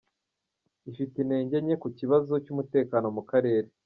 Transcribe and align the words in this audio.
ifite 0.89 1.15
intege 1.19 1.55
nke 1.63 1.75
ku 1.81 1.87
kibazo 1.97 2.33
cy’umutekano 2.43 3.07
mu 3.15 3.23
karere 3.29 3.67